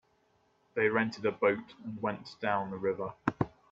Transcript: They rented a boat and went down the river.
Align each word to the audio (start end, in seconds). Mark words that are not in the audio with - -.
They 0.73 0.87
rented 0.89 1.27
a 1.27 1.31
boat 1.31 1.75
and 1.83 2.01
went 2.01 2.35
down 2.41 2.71
the 2.71 2.77
river. 2.77 3.13